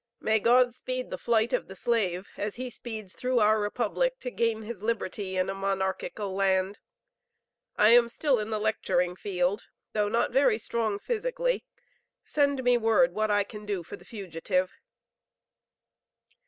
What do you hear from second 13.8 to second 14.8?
for the fugitive."